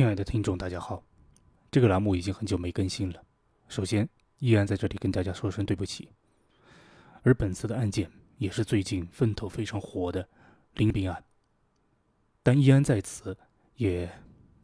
[0.00, 1.04] 亲爱的听众，大家好。
[1.70, 3.22] 这个栏目已经很久没更新了，
[3.68, 6.08] 首先依然在这里跟大家说声对不起。
[7.20, 10.26] 而本次的案件也是最近风头非常火的
[10.72, 11.22] 林斌案，
[12.42, 13.36] 但依然在此
[13.74, 14.10] 也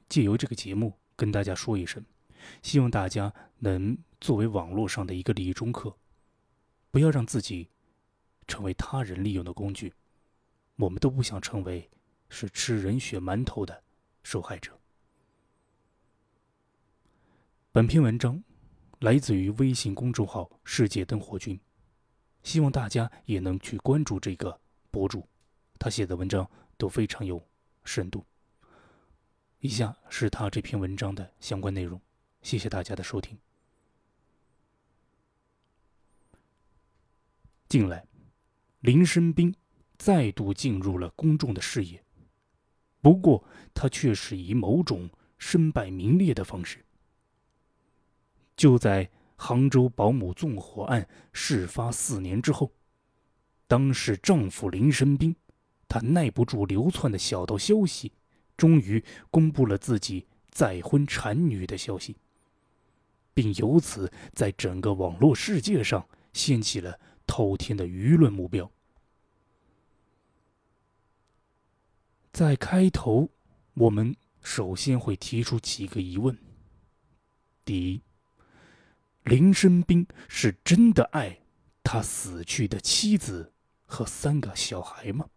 [0.09, 2.03] 借由这个节目跟大家说一声，
[2.63, 5.95] 希望大家能作为网络上的一个理中客，
[6.91, 7.69] 不要让自己
[8.49, 9.93] 成为他人利用的工具。
[10.77, 11.91] 我们都不想成为
[12.31, 13.85] 是吃人血馒头的
[14.23, 14.73] 受害者。
[17.77, 18.43] 本篇文章
[19.01, 21.61] 来自于微信公众号“世界灯火君”，
[22.43, 24.59] 希望大家也能去关注这个
[24.91, 25.29] 博主，
[25.79, 27.47] 他写的文章都非常有
[27.85, 28.25] 深度。
[29.59, 32.01] 以下是他这篇文章的相关内容，
[32.41, 33.37] 谢谢大家的收听。
[37.69, 38.07] 近来，
[38.81, 39.55] 林生斌
[39.99, 42.03] 再度进入了公众的视野，
[43.03, 46.83] 不过他却是以某种身败名裂的方式。
[48.57, 52.73] 就在杭州保姆纵火案事发四年之后，
[53.67, 55.37] 当时丈夫林生斌，
[55.87, 58.13] 他耐不住流窜的小道消息，
[58.57, 62.17] 终于公布了自己再婚产女的消息，
[63.35, 68.71] 并由此在整个网络世界上掀起了滔天的舆论目标。
[72.33, 73.29] 在开头，
[73.75, 76.39] 我们首先会提出几个疑问：
[77.63, 78.01] 第一。
[79.27, 81.41] 林生斌是真的爱
[81.83, 83.53] 他死去的妻子
[83.85, 85.29] 和三个小孩吗？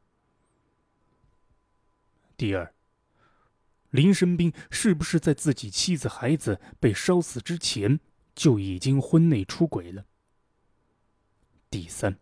[2.37, 2.71] 第二，
[3.89, 7.99] 林生斌是不是在自己妻子孩子被烧死之前
[8.35, 10.05] 就已经婚内出轨了？
[11.71, 12.19] 第三，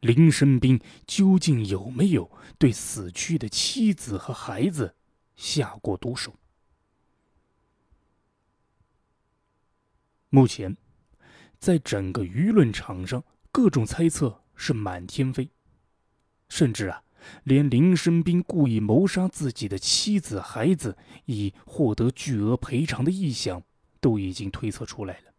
[0.00, 4.96] 林生斌究竟有没有对死去的妻子和孩子
[5.36, 6.34] 下过毒手？
[10.28, 10.76] 目前，
[11.58, 15.50] 在整个舆论场上，各种猜测是满天飞，
[16.48, 17.02] 甚至啊，
[17.44, 20.96] 连林生斌故意谋杀自己的妻子孩子
[21.26, 23.62] 以获得巨额赔偿的意向，
[24.00, 25.32] 都已经推测出来了。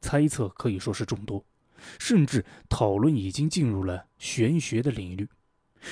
[0.00, 1.44] 猜测可以说是众多，
[1.98, 5.28] 甚至讨论已经进入了玄学的领域，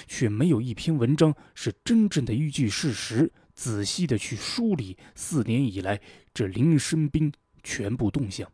[0.07, 6.01] 却没有一篇文章是真正的依据事实，仔细的去梳理四年以来
[6.33, 7.33] 这林生斌。
[7.65, 8.49] 全部动向。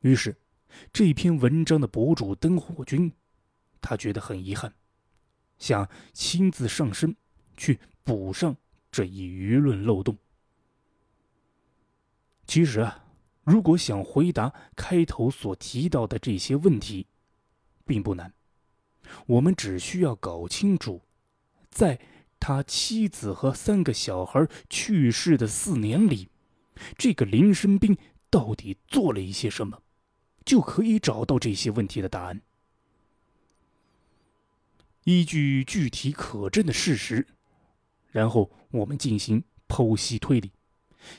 [0.00, 0.34] 于是，
[0.92, 3.12] 这篇文章的博主灯火君，
[3.80, 4.72] 他觉得很遗憾，
[5.58, 7.14] 想亲自上身
[7.56, 8.56] 去补上
[8.90, 10.16] 这一舆论漏洞。
[12.46, 13.04] 其实啊，
[13.42, 17.08] 如果想回答开头所提到的这些问题，
[17.84, 18.32] 并不难。
[19.26, 21.02] 我们只需要搞清楚，
[21.70, 22.00] 在
[22.38, 26.28] 他妻子和三个小孩去世的四年里。
[26.96, 27.96] 这个林生斌
[28.30, 29.82] 到底做了一些什么，
[30.44, 32.42] 就可以找到这些问题的答案。
[35.04, 37.26] 依据具体可证的事实，
[38.10, 40.52] 然后我们进行剖析推理。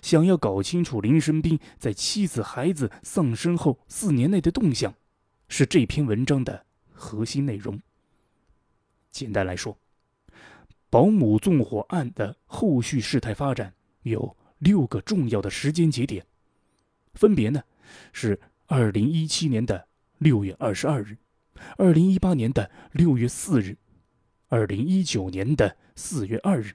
[0.01, 4.93] 想要搞清楚林生斌在妻子孩子丧生后四年内的动向，
[5.47, 7.79] 是这篇文章的核心内容。
[9.11, 9.77] 简单来说，
[10.89, 14.35] 保姆纵火案的后续事态发展有。
[14.59, 16.25] 六个重要的时间节点，
[17.13, 17.63] 分别呢
[18.11, 19.87] 是二零一七年的
[20.17, 21.17] 六月二十二日，
[21.77, 23.77] 二零一八年的六月四日，
[24.47, 26.73] 二零一九年的四月二日，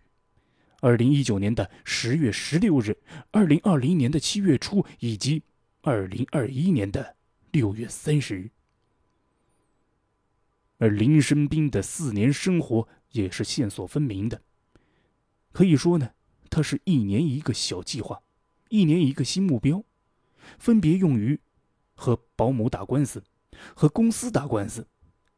[0.80, 2.96] 二零一九年的十月十六日，
[3.32, 5.42] 二零二零年的七月初，以及
[5.80, 7.16] 二零二一年的
[7.50, 8.50] 六月三十日。
[10.78, 14.40] 而林生斌的四年生活也是线索分明的，
[15.50, 16.10] 可以说呢。
[16.52, 18.20] 他是一年一个小计划，
[18.68, 19.82] 一年一个新目标，
[20.58, 21.40] 分别用于
[21.94, 23.24] 和保姆打官司、
[23.74, 24.86] 和公司打官司、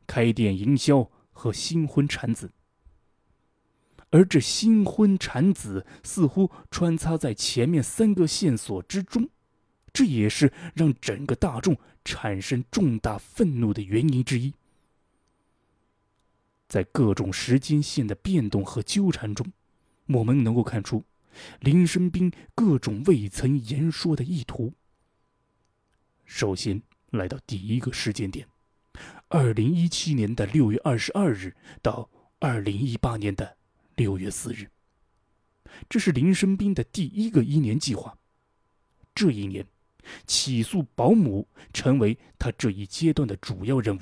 [0.08, 2.50] 开店营销和新婚产子。
[4.10, 9.28] 而这新婚产子似乎穿插在前面三个线索之中，
[9.92, 14.52] 这也是让整个大众产生重大愤怒的原因之一。
[16.66, 19.46] 在各种时间线的变动和纠缠中。
[20.06, 21.02] 我们能够看出，
[21.60, 24.72] 林生斌各种未曾言说的意图。
[26.24, 28.46] 首先来到第一个时间点，
[29.28, 32.08] 二零一七年的六月二十二日到
[32.38, 33.56] 二零一八年的
[33.96, 34.70] 六月四日，
[35.88, 38.16] 这是林生斌的第一个一年计划。
[39.14, 39.66] 这一年，
[40.26, 44.00] 起诉保姆成为他这一阶段的主要任务。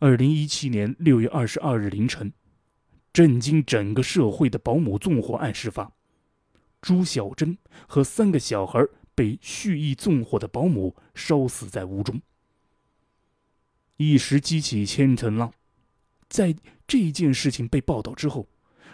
[0.00, 2.32] 二零一七年六月二十二日凌晨。
[3.18, 5.90] 震惊整个社会的保姆纵火案事发。
[6.80, 8.80] 朱小珍和三个小孩
[9.12, 12.22] 被蓄意纵火的保姆烧死在屋中，
[13.96, 15.52] 一时激起千层浪。
[16.28, 16.54] 在
[16.86, 18.46] 这件事情被报道之后，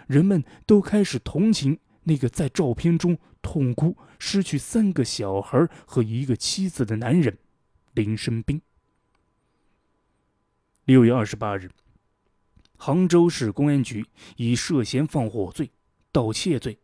[0.07, 7.37] 人们都开始同情那个在照片中痛哭、失去三个小孩和一个妻子的男人
[7.93, 8.59] 林生斌。
[10.85, 11.69] 六月二十八日，
[12.77, 14.05] 杭州市公安局
[14.37, 15.71] 以涉嫌放火罪、
[16.11, 16.77] 盗窃罪。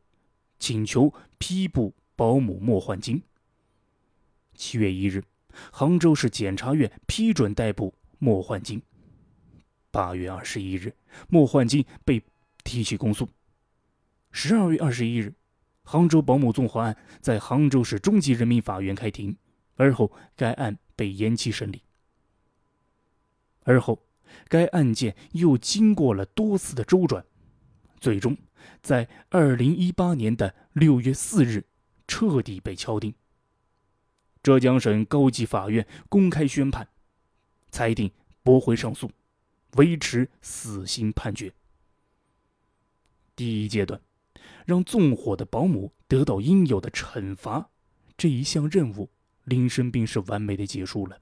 [0.59, 3.19] 请求批捕保姆莫焕晶。
[4.53, 5.23] 七月一日，
[5.71, 8.79] 杭州市检察院批准逮捕莫焕晶。
[9.89, 10.93] 八月二十一日，
[11.29, 12.23] 莫焕晶被
[12.63, 13.27] 提起公诉。
[14.31, 15.33] 十二月二十一日，
[15.83, 19.35] 杭州保姆纵火案在杭州市中级人民法院开庭，
[19.77, 21.81] 而后该案被延期审理。
[23.63, 23.99] 而后，
[24.47, 27.25] 该案件又经过了多次的周转，
[27.99, 28.37] 最终。
[28.81, 31.65] 在二零一八年的六月四日，
[32.07, 33.13] 彻底被敲定。
[34.43, 36.87] 浙江省高级法院公开宣判，
[37.69, 38.11] 裁定
[38.43, 39.09] 驳回上诉，
[39.77, 41.53] 维持死刑判决。
[43.35, 43.99] 第一阶段，
[44.65, 47.69] 让纵火的保姆得到应有的惩罚，
[48.17, 49.09] 这一项任务，
[49.45, 51.19] 林生斌是完美的结束了。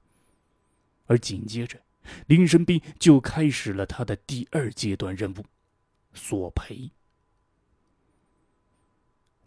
[1.06, 1.78] 而紧接着，
[2.26, 5.44] 林生斌就开始了他的第二阶段任务——
[6.14, 6.90] 索赔。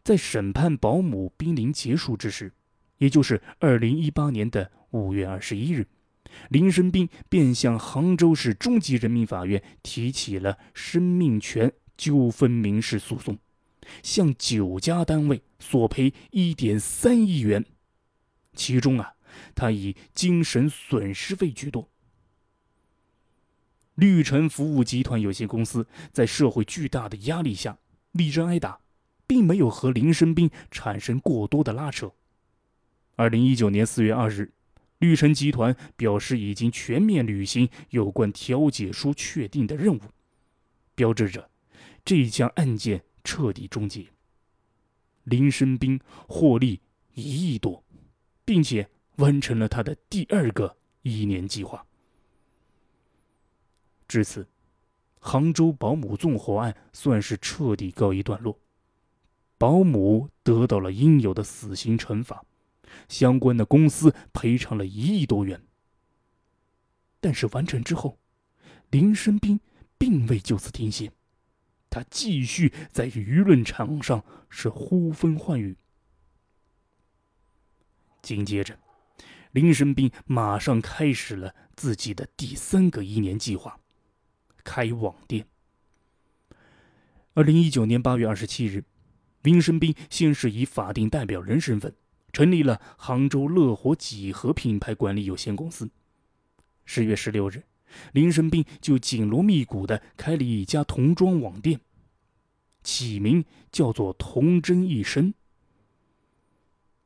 [0.03, 2.53] 在审判保姆濒临结束之时，
[2.97, 5.87] 也就是二零一八年的五月二十一日，
[6.49, 13.37] 林生斌便向杭州市中级人民法院提起了生命权纠纷民事诉讼，
[14.01, 17.65] 向九家单位索赔一点三亿元。
[18.53, 19.13] 其中啊，
[19.55, 21.89] 他以精神损失费居多。
[23.95, 27.77] 绿城服务集团有限公司在社会巨大的压力下，
[28.11, 28.79] 力争挨打。
[29.25, 32.11] 并没有和林生斌产生过多的拉扯。
[33.15, 34.51] 二零一九年四月二日，
[34.99, 40.01] 绿城集团表示已经全面履行有关调解书确定的任务，
[40.93, 41.49] 标志着
[42.03, 44.05] 这一项案件彻底终结。
[45.23, 46.81] 林生斌获利
[47.13, 47.83] 一亿多，
[48.43, 51.83] 并且完成了他的第二个一年计划。
[54.07, 54.47] 至此，
[55.19, 58.59] 杭州保姆纵火案算是彻底告一段落。
[59.57, 62.43] 保姆得到了应有的死刑惩罚，
[63.07, 65.63] 相关的公司赔偿了一亿多元。
[67.21, 68.19] 但是完成之后，
[68.89, 69.59] 林生斌
[69.97, 71.09] 并未就此停歇，
[71.89, 75.77] 他继续在舆论场上是呼风唤雨。
[78.21, 78.77] 紧接着，
[79.51, 83.79] 林生斌马上开始了自己的第三个一年计划——
[84.63, 85.45] 开网店。
[87.33, 88.83] 二零一九年八月二十七日。
[89.41, 91.93] 林生斌先是以法定代表人身份
[92.31, 95.89] 成立了杭州乐活几何品牌管理有限公司。
[96.85, 97.63] 十月十六日，
[98.13, 101.81] 林生斌就紧锣密鼓的开了一家童装网店，
[102.83, 105.33] 起名叫做“童真一生”。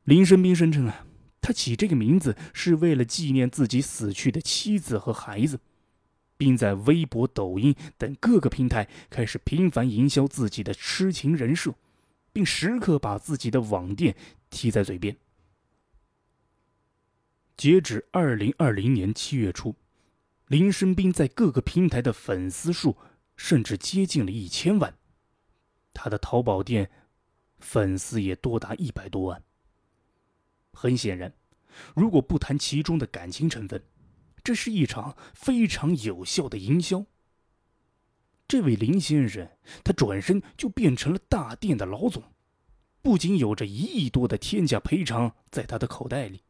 [0.04, 1.06] 林生斌声称啊，
[1.40, 5.58] 他起这个名字是为了纪念自己死去的妻子和孩子，
[6.38, 11.74] 并在微博、抖音等各个平台开始频繁营销自己的痴情人设。
[12.30, 14.14] 并时刻把自己的网店
[14.48, 15.16] 提在嘴边。
[17.56, 19.74] 截止二零二零年七月初，
[20.46, 22.96] 林生斌在各个平台的粉丝数
[23.34, 24.94] 甚至接近了一千万，
[25.92, 26.88] 他的淘宝店
[27.58, 29.42] 粉丝也多达一百多万。
[30.72, 31.32] 很显然，
[31.96, 33.82] 如果不谈其中的感情成分，
[34.48, 37.04] 这是一场非常有效的营销。
[38.48, 39.46] 这位林先生，
[39.84, 42.22] 他转身就变成了大店的老总，
[43.02, 46.42] 不仅有着一亿多的天价赔偿在他的口袋里，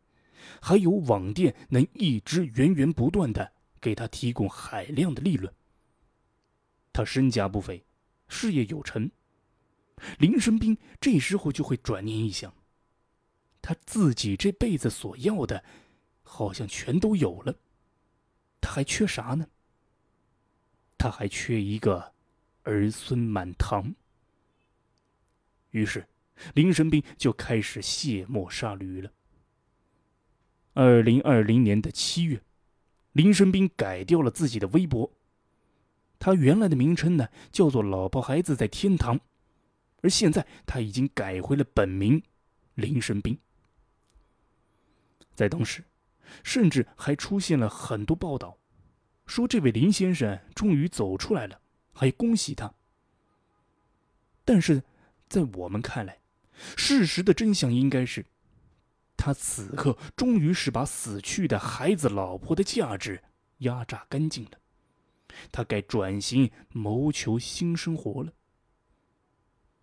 [0.62, 5.52] 还有网店能一直源源不断的给他提供海量的利润。
[6.92, 7.84] 他身家不菲，
[8.28, 9.10] 事业有成。
[10.20, 12.54] 林生斌这时候就会转念一想，
[13.60, 15.64] 他自己这辈子所要的，
[16.22, 17.52] 好像全都有了，
[18.60, 19.48] 他还缺啥呢？
[20.96, 22.12] 他还缺一个
[22.64, 23.94] 儿孙满堂。
[25.70, 26.06] 于是，
[26.54, 29.12] 林生斌就开始卸磨杀驴了。
[30.74, 32.42] 二零二零年的七月，
[33.12, 35.12] 林生斌改掉了自己的微博，
[36.18, 39.20] 他原来的名称呢叫做“老婆孩子在天堂”，
[40.02, 42.22] 而现在他已经改回了本名
[42.74, 43.38] 林生斌。
[45.34, 45.84] 在当时，
[46.42, 48.58] 甚至还出现了很多报道。
[49.26, 51.60] 说这位林先生终于走出来了，
[51.92, 52.72] 还恭喜他。
[54.44, 54.82] 但是，
[55.28, 56.18] 在我们看来，
[56.76, 58.24] 事实的真相应该是，
[59.16, 63.22] 他此刻终于是把死去的孩子、老婆的价值
[63.58, 64.52] 压榨干净了。
[65.52, 68.32] 他该转型谋求新生活了。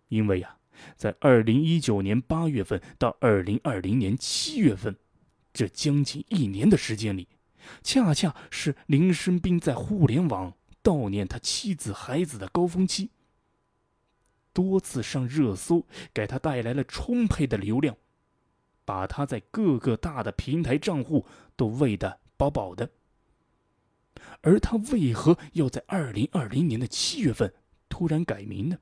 [0.08, 0.58] 因为呀，
[0.96, 4.96] 在二零一九年八月份到二零二零年七月份，
[5.56, 7.28] 这将近一年的时间里，
[7.82, 13.10] 恰恰是林生斌在互联网悼念他妻子孩子的高峰期。
[14.52, 17.96] 多次上热搜，给他带来了充沛的流量，
[18.84, 21.24] 把他在各个大的平台账户
[21.56, 22.90] 都喂得饱饱的。
[24.42, 27.54] 而他为何要在二零二零年的七月份
[27.88, 28.76] 突然改名呢？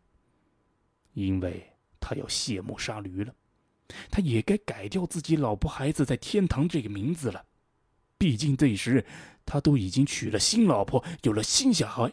[1.13, 3.33] 因为他要卸磨杀驴了，
[4.11, 7.45] 他也该改掉自己老婆孩子在天堂这个名字了。
[8.17, 9.05] 毕竟这时
[9.45, 12.13] 他都已经娶了新老婆，有了新小孩，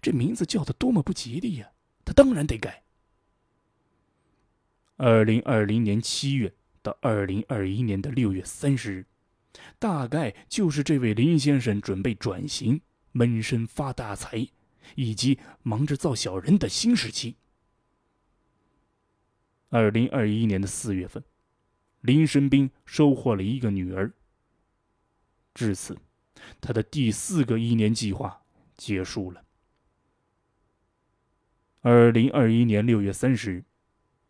[0.00, 1.70] 这名字叫的多么不吉利呀！
[2.04, 2.84] 他当然得改。
[4.96, 9.06] 二零二零年七月到二零二一年的六月三十日，
[9.78, 12.80] 大概就是这位林先生准备转型、
[13.12, 14.46] 闷声发大财，
[14.94, 17.36] 以及忙着造小人的新时期。
[19.68, 21.22] 二零二一年的四月份，
[22.00, 24.12] 林生斌收获了一个女儿。
[25.54, 25.98] 至此，
[26.60, 28.42] 他的第四个一年计划
[28.76, 29.42] 结束了。
[31.80, 33.64] 二零二一年六月三十日，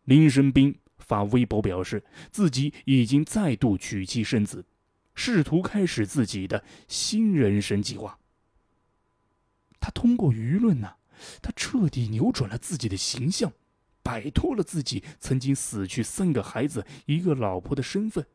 [0.03, 4.65] 林生斌发微博表示，自己已经再度娶妻生子，
[5.13, 8.19] 试图开始自己的新人生计划。
[9.79, 10.95] 他通过舆论呢，
[11.41, 13.51] 他彻底扭转了自己的形象，
[14.07, 18.25] 摆脱了自己曾经死去三个孩子、一个老婆的身份，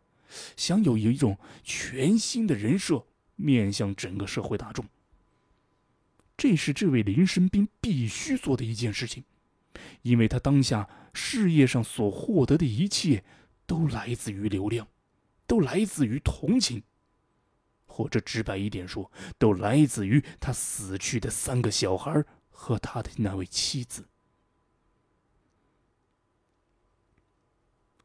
[0.55, 4.85] 想有一种全新的人设面向整个社会大众。
[6.37, 9.25] 这是这位林生斌必须做的一件事情，
[10.03, 13.25] 因为他当下事业上所获得的一切，
[13.65, 14.87] 都来自于流量，
[15.47, 16.83] 都来自于同情，
[17.87, 24.05] 或者直白一点说，都来自于他死去的三个小孩和他的那位妻子。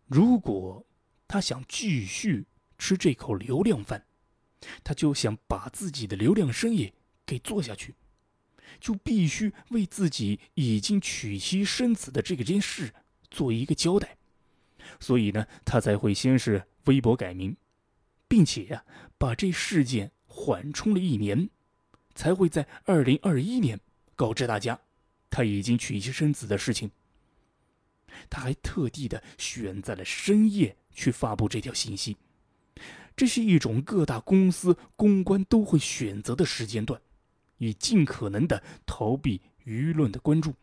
[0.08, 0.86] 如果
[1.28, 2.46] 他想继续
[2.78, 4.06] 吃这口流量饭，
[4.84, 6.94] 他就想把自己的流量生意
[7.26, 7.96] 给做下去。
[8.82, 12.94] 就必须为自己已经娶妻生子的这个件事
[13.32, 14.18] 做一个交代，
[15.00, 17.56] 所以呢，他才会先是微博改名，
[18.28, 18.84] 并且呀，
[19.18, 21.50] 把这事件缓冲了一年，
[22.14, 23.80] 才会在二零二一年
[24.16, 24.80] 告知大家
[25.30, 26.92] 他已经娶妻生子的事情。
[28.30, 32.16] 他还特地的选在了深夜去发布这条信息，
[33.16, 37.00] 这是一种各大公司公关都会选择的时间段。
[37.60, 40.54] 以尽可能的逃避舆论的关注，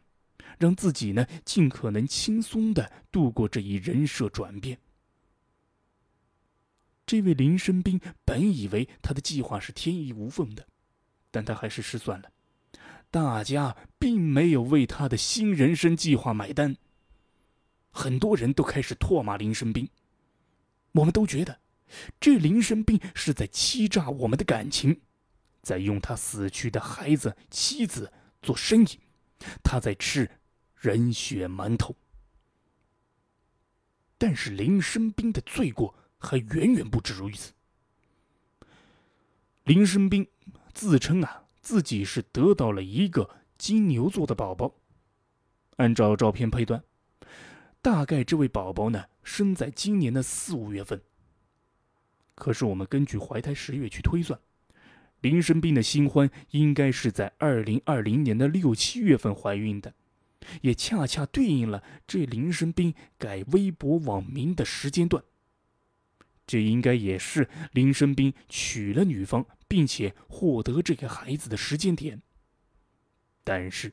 [0.58, 4.78] 让自己呢尽可能轻松的度过这一人设转变。
[7.04, 10.64] 这位林生斌本以为他的计划是天衣无缝的，
[11.32, 12.30] 但他还是失算了。
[13.10, 16.76] 大家并没有为他的新人生计划买单，
[17.94, 19.88] 很多人都开始唾骂林生斌。
[20.92, 21.60] 我们都觉得，
[22.18, 25.00] 这林生斌是在欺诈我们的感情。
[25.62, 28.98] 在用他死去的孩子、妻子做生意，
[29.62, 30.30] 他在吃
[30.76, 31.96] 人血馒头。
[34.18, 37.52] 但是林生斌的罪过还远远不止如此。
[39.64, 40.28] 林生斌
[40.74, 44.74] 自称啊，自己是得到了一个金牛座的宝宝。
[45.76, 46.84] 按照照片配断，
[47.84, 51.02] 大概这位宝宝呢，生在今年的四五月份。
[52.34, 54.40] 可是我们根据怀胎十月去推算。
[55.20, 59.92] 林生斌的新欢应该是在二零二零年的六七月份怀孕的，
[60.62, 65.22] 也恰恰对应了这林生斌改微博网名的时间段。
[66.46, 72.22] 这应该也是林生斌娶了女方并且获得这个孩子的时间点。
[73.44, 73.92] 但是，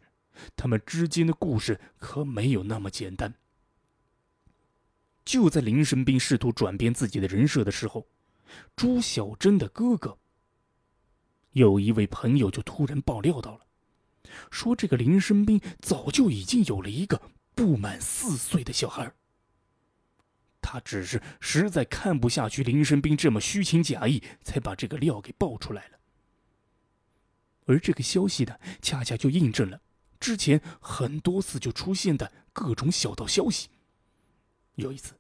[0.56, 3.34] 他们之间的故事可没有那么简单。
[5.24, 8.08] 就在林生斌试图转变自己的人设的时候，
[8.76, 10.18] 朱小珍的哥哥。
[11.52, 13.62] 有一位朋友就突然爆料到了，
[14.50, 17.22] 说这个林生斌早就已经有了一个
[17.54, 19.14] 不满四岁的小孩。
[20.62, 26.00] 他只是实在看不下去林生斌这么虚情假意，才把这个料给爆出来了。
[27.66, 29.82] 而这个消息呢，恰恰就印证了
[30.20, 33.70] 之前很多次就出现的各种小道消息。
[34.76, 35.14] 有一次，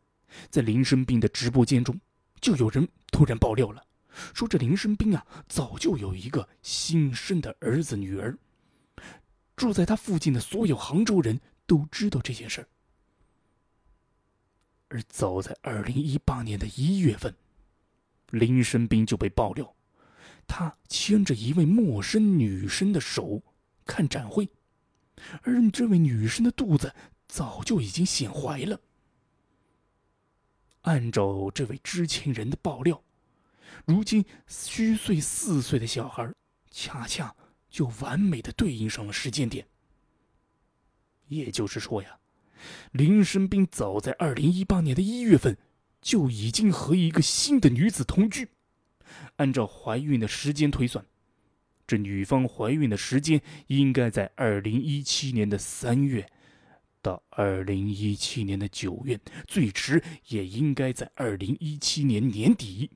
[0.49, 1.99] 在林生斌的直播间中，
[2.39, 3.85] 就有人突然爆料了。
[4.33, 8.37] 说这林生斌啊，早就有一个新生的儿子女儿。
[9.55, 12.67] 住在他附近的所有杭州人都知道这件事儿。
[14.89, 17.33] 而早在二零一八年的一月份，
[18.31, 19.73] 林生斌就被爆料，
[20.47, 23.41] 他牵着一位陌生女生的手
[23.85, 24.49] 看展会，
[25.43, 26.93] 而这位女生的肚子
[27.27, 28.79] 早就已经显怀了。
[30.81, 33.03] 按照这位知情人的爆料，
[33.85, 36.31] 如今虚岁四岁的小孩，
[36.69, 37.35] 恰恰
[37.69, 39.67] 就完美的对应上了时间点。
[41.27, 42.19] 也就是说呀，
[42.91, 45.57] 林生斌早在二零一八年的一月份
[46.01, 48.49] 就已经和一个新的女子同居。
[49.37, 51.05] 按照怀孕的时间推算，
[51.85, 56.29] 这女方怀孕的时间应该在二零一七年的三月。
[57.01, 62.91] 到二零一七年的九月，最迟也应该在二零一七年年底。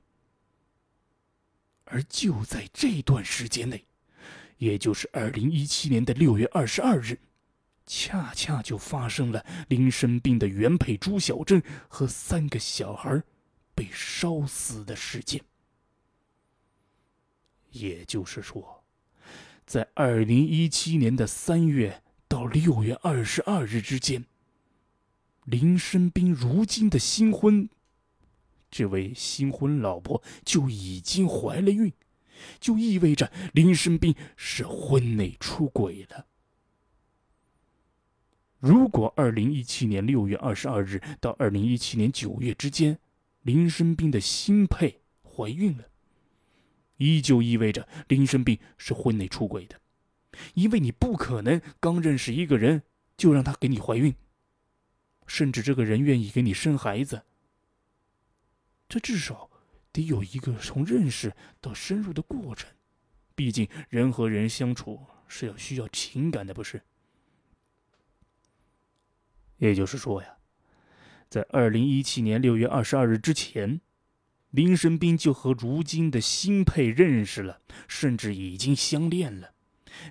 [1.84, 3.84] 而就在这段时间内，
[4.58, 7.18] 也就是二零一七年的六月二十二日，
[7.86, 13.22] 恰恰就发生了林生斌的原配朱小珍和三个小孩
[13.74, 15.42] 被烧死的事件。
[17.70, 18.84] 也就是说，
[19.66, 22.02] 在二零一七年的三月。
[22.46, 24.24] 六月二十二日之间，
[25.44, 27.68] 林生斌如今的新婚，
[28.70, 31.92] 这位新婚老婆就已经怀了孕，
[32.58, 36.26] 就意味着林生斌是婚内出轨了。
[38.58, 42.98] 如果二零一七年六月二十二日到二零一七年九月之间，
[43.42, 45.84] 林生斌的新配怀孕了，
[46.96, 49.80] 依旧意味着林生斌是婚内出轨的。
[50.54, 52.82] 因为你不可能刚认识一个人
[53.16, 54.14] 就让他给你怀孕，
[55.26, 57.22] 甚至这个人愿意给你生孩子，
[58.88, 59.50] 这至少
[59.92, 62.70] 得有一个从认识到深入的过程。
[63.34, 66.82] 毕竟人和人相处是要需要情感的，不是？
[69.58, 70.36] 也就是说呀，
[71.28, 73.80] 在二零一七年六月二十二日之前，
[74.50, 79.55] 林生斌就和如今的新配认识了，甚至已经相恋了。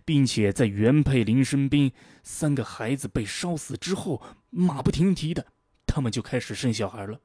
[0.03, 1.91] 并且在原配林生斌
[2.23, 5.47] 三个孩子被烧死之后，马不停蹄的，
[5.85, 7.19] 他们就开始生小孩了。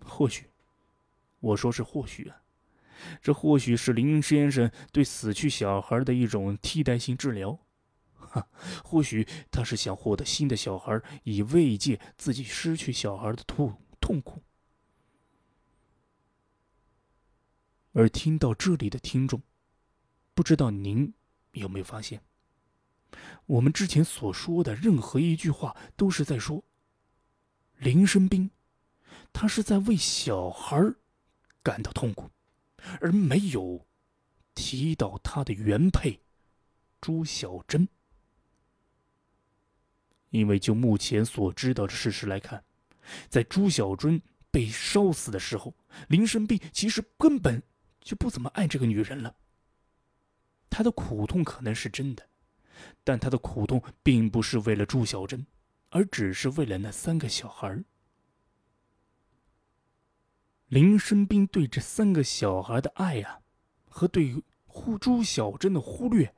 [0.00, 0.46] 或许，
[1.40, 2.42] 我说是或许啊，
[3.22, 7.58] 这或许是林先生对死去小孩的一种替代性治疗，
[8.14, 8.46] 哈，
[8.82, 14.42] 或许他是想获得新的小孩，以慰藉自己失去小孩的痛痛苦。
[17.92, 19.42] 而听到这里的听众。
[20.40, 21.12] 不知道您
[21.52, 22.22] 有没有发现，
[23.44, 26.64] 我们之前所说的任何一句话，都是在说
[27.76, 28.50] 林生斌，
[29.34, 30.94] 他是在为小孩
[31.62, 32.30] 感到痛苦，
[33.02, 33.86] 而没有
[34.54, 36.18] 提到他的原配
[37.02, 37.86] 朱小珍。
[40.30, 42.64] 因为就目前所知道的事实来看，
[43.28, 45.76] 在朱小珍被烧死的时候，
[46.08, 47.62] 林生斌其实根本
[48.00, 49.36] 就不怎么爱这个女人了。
[50.70, 52.26] 他的苦痛可能是真的，
[53.04, 55.44] 但他的苦痛并不是为了朱小珍，
[55.90, 57.82] 而只是为了那三个小孩。
[60.68, 63.40] 林生斌对这三个小孩的爱呀，
[63.88, 66.32] 和对忽朱小珍的忽略，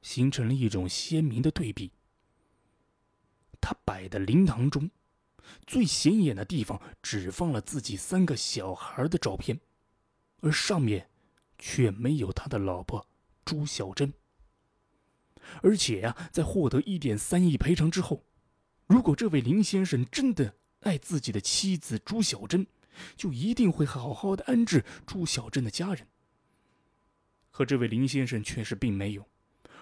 [0.00, 1.92] 形成了一种鲜明的对比。
[3.60, 4.90] 他摆的灵堂中，
[5.66, 9.60] 最显眼的地方只放了自己三个小孩的照片，
[10.40, 11.10] 而上面
[11.58, 13.06] 却没有他的老婆。
[13.50, 14.14] 朱小珍，
[15.60, 18.24] 而且呀，在获得一点三亿赔偿之后，
[18.86, 22.68] 如果这位林先生真的爱自己的妻子朱小珍，
[23.16, 26.06] 就一定会好好的安置朱小珍的家人。
[27.50, 29.28] 可这位林先生却是并没有，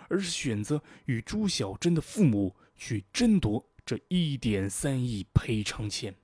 [0.09, 6.15] 而是选择与朱小珍的父母去争夺这一点三亿赔偿钱。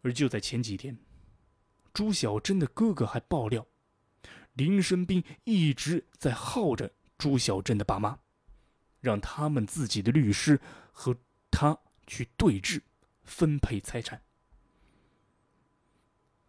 [0.00, 0.98] 而就在前几天，
[1.94, 3.64] 朱小珍的哥哥还爆料。
[4.54, 8.18] 林生斌一直在耗着朱小珍的爸妈，
[9.00, 10.60] 让他们自己的律师
[10.92, 11.16] 和
[11.50, 12.82] 他去对峙，
[13.22, 14.22] 分配财产。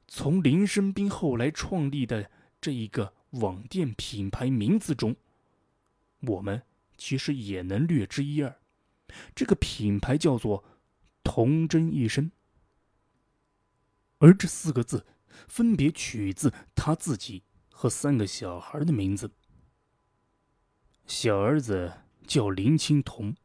[0.08, 5.16] 从林生斌后来创立的这一个网店品牌名字中，
[6.20, 6.64] 我们
[6.98, 8.60] 其实也能略知一二。
[9.34, 10.64] 这个品牌叫做
[11.24, 12.32] “童真一生”，
[14.20, 15.06] 而这四个字
[15.48, 17.44] 分别取自他自己。
[17.76, 19.30] 和三个小孩的名字。
[21.06, 21.92] 小儿子
[22.26, 23.36] 叫林青桐，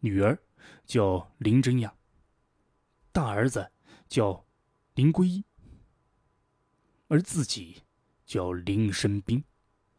[0.00, 0.38] 女儿
[0.84, 1.96] 叫林真雅，
[3.12, 3.72] 大儿子
[4.06, 4.44] 叫
[4.94, 5.44] 林归一，
[7.08, 7.82] 而自己
[8.26, 9.42] 叫林生斌，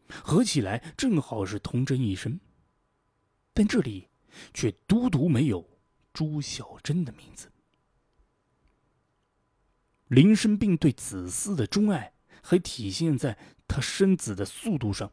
[0.08, 2.40] 合起来正好是童真一生。
[3.54, 4.08] 但这里
[4.54, 5.68] 却独独没有
[6.14, 7.52] 朱小贞的名字。
[10.10, 12.14] 林生斌对子嗣的钟爱，
[12.50, 15.12] 还体现在他生子的速度上。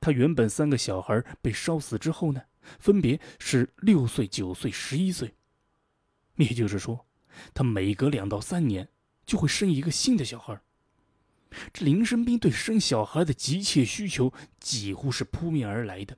[0.00, 2.42] 他原本三个小孩被烧死之后呢，
[2.78, 5.34] 分别是六岁、九岁、十一岁，
[6.36, 7.04] 也就是说，
[7.52, 8.90] 他每隔两到三年
[9.26, 10.60] 就会生一个新的小孩。
[11.72, 16.16] 这林生斌对生小孩的急切需求几乎是扑面而来的。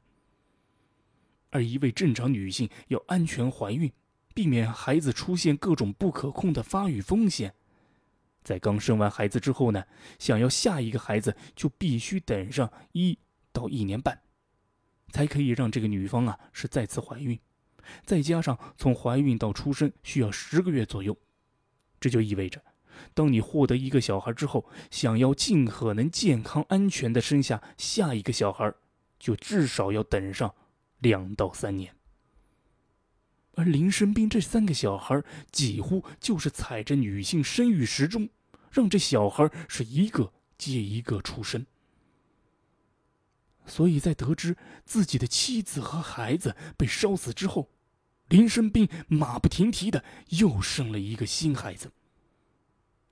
[1.48, 3.90] 而一位正常女性要安全怀孕，
[4.34, 7.54] 避免孩子出现各种不可控的发育风险，
[8.44, 9.82] 在刚生完孩子之后呢，
[10.18, 13.18] 想要下一个孩子就必须等上一
[13.52, 14.20] 到一年半，
[15.10, 17.40] 才可以让这个女方啊是再次怀孕，
[18.04, 21.16] 再加上从怀孕到出生需要十个月左右，
[21.98, 22.62] 这就意味着。
[23.12, 28.72] 当你获得一个小孩之后，想要尽可能健康安全的生下下一个小孩，
[29.18, 30.54] 就至少要等上
[30.98, 31.96] 两到三年。
[33.56, 38.28] 而林生斌这三个小孩几乎就是踩着女性生育时钟，
[38.70, 41.64] 让这小孩是一个接一个出生。
[43.66, 47.70] 所以在得知自己的妻子和孩子被烧死之后，
[48.28, 51.90] 林生斌马不停蹄的又生了一个新孩子。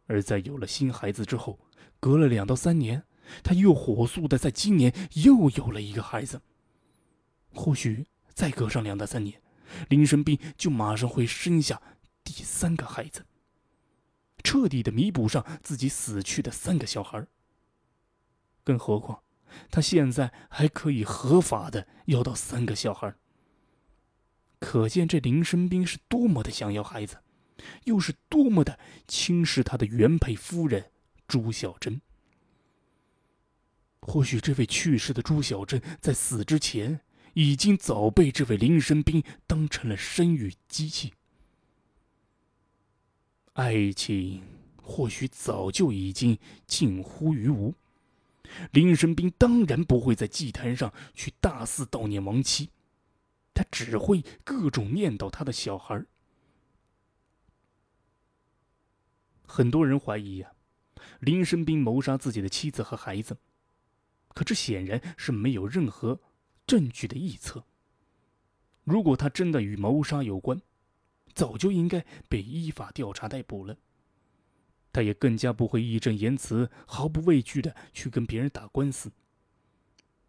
[0.07, 1.59] 而在有了新孩子之后，
[2.01, 3.05] 隔了两到三年，
[3.43, 4.93] 他又火速的在今年
[5.25, 6.43] 又有了一个孩子。
[7.55, 9.42] 或许再隔上两到三年，
[9.89, 11.81] 林生斌就马上会生下
[12.25, 13.25] 第三个孩子，
[14.43, 17.27] 彻底的弥补上自己死去的三个小孩。
[18.65, 19.23] 更何况，
[19.71, 23.15] 他现在还可以合法的要到三个小孩，
[24.59, 27.19] 可见这林生斌是多么的想要孩子。
[27.85, 30.91] 又是多么的轻视他的原配夫人
[31.29, 32.01] 朱小贞。
[34.01, 37.03] 或许这位去世的朱小贞在死之前，
[37.35, 41.15] 已经早被这位林生斌当成了生育机器。
[43.55, 44.43] 爱情
[44.77, 47.75] 或许早就已经近乎于无。
[48.73, 52.69] 林生斌当然不会在祭坛上去大肆悼念亡妻，
[53.55, 56.05] 他只会各种念叨他的小孩
[59.47, 60.53] 很多人怀疑呀，
[61.21, 63.39] 林生斌谋杀自己的妻子和孩子，
[64.29, 66.21] 可这显然是没有任何
[66.67, 67.65] 证据的臆测。
[68.85, 70.61] 如果他真的与谋杀有关，
[71.35, 73.79] 早就应该被依法调查逮捕了。
[74.93, 79.11] 他也更加不会义正言辞、毫不畏惧的去跟别人打官司，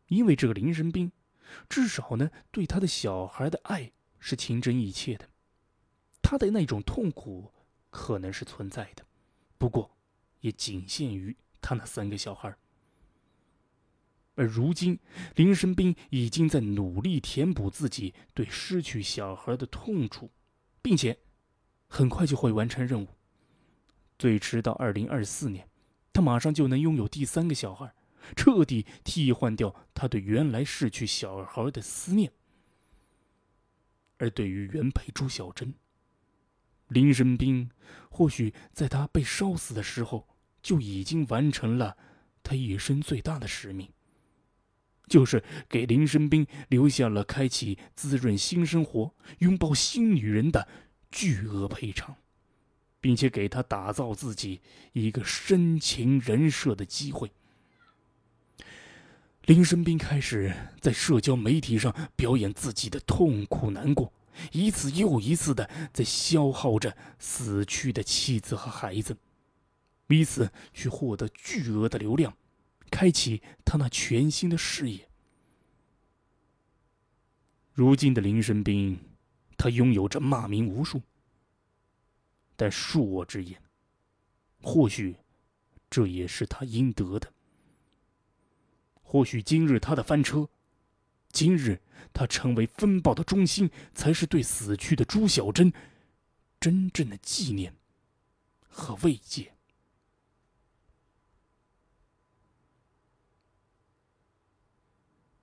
[0.07, 1.11] 因为这个林生斌，
[1.67, 5.27] 至少呢，对他的小孩的爱是情真意切的，
[6.21, 7.51] 他的那种痛苦
[7.89, 9.05] 可能是存在的。
[9.57, 9.97] 不过，
[10.39, 12.55] 也仅限于他那三个小孩。
[14.35, 14.99] 而如今，
[15.35, 20.31] 林生斌已经在努力填补自己对失去小孩的痛楚，
[20.81, 21.19] 并且
[21.87, 23.07] 很快就会完成任务。
[24.17, 25.67] 最迟到二零二四年，
[26.11, 27.93] 他马上就能拥有第三个小孩，
[28.35, 32.31] 彻底替换掉他对原来逝去小孩的思念。
[34.17, 35.73] 而对于原配朱小贞，
[36.87, 37.69] 林生斌
[38.09, 40.27] 或许在他被烧死的时候，
[40.61, 41.97] 就已经完成了
[42.41, 43.91] 他一生最大的使命，
[45.07, 50.67] 就是给林生斌留下了开启滋润新生活、拥抱新女人的
[51.11, 52.15] 巨额赔偿，
[52.99, 54.61] 并且给他打造自己
[54.93, 57.31] 一个深情人设的机会。
[59.45, 64.11] 林生斌开始在社交媒体上表演自己的痛苦难过。
[64.51, 69.15] 一次又一次的在消耗着死去的妻子和孩子，
[70.07, 72.35] 以此去获得巨额的流量，
[72.93, 75.09] 开启他那全新的事业。
[77.73, 78.99] 如今的林生斌，
[79.57, 81.01] 他拥有着骂名无数，
[82.55, 83.59] 但恕我直言，
[84.61, 85.15] 或许
[85.89, 87.33] 这也是他应得的。
[89.01, 90.47] 或许今日他的翻车。
[91.29, 91.81] 今日
[92.13, 95.73] 他成为风暴的中心，才是对死去的朱小贞
[96.59, 97.75] 真正的纪念
[98.69, 99.52] 和慰藉。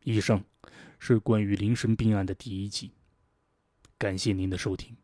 [0.03, 0.45] 以上
[0.99, 2.93] 是关于林神病案的第一集，
[3.99, 4.97] 感谢您的收听，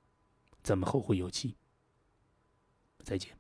[0.63, 1.55] 咱们后会有期，
[3.05, 3.37] 再见。